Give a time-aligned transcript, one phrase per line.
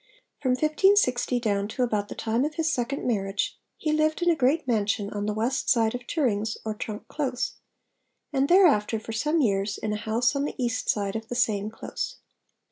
[0.41, 4.35] From 1560 down to about the time of his second marriage he lived in a
[4.35, 7.57] 'great mansion' on the west side of Turing's or Trunk Close;
[8.33, 11.69] and thereafter for some years in a house on the east side of the same
[11.69, 12.15] close.